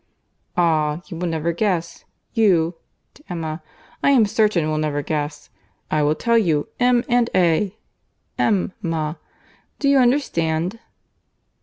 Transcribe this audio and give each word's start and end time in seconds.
"Ah! 0.57 0.99
you 1.05 1.17
will 1.17 1.27
never 1.27 1.51
guess. 1.51 2.05
You, 2.33 2.73
(to 3.13 3.23
Emma), 3.29 3.61
I 4.01 4.09
am 4.09 4.25
certain, 4.25 4.67
will 4.67 4.79
never 4.79 5.03
guess.—I 5.03 6.01
will 6.01 6.15
tell 6.15 6.39
you.—M. 6.39 7.03
and 7.07 7.29
A.—Em 7.35 8.73
ma.—Do 8.81 9.87
you 9.87 9.99
understand?" 9.99 10.79